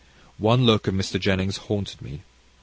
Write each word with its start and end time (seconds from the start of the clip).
One 0.39 0.65
look 0.65 0.87
of 0.87 0.95
Mr. 0.95 1.19
Jennings 1.19 1.57
haunted 1.57 2.01
me. 2.01 2.21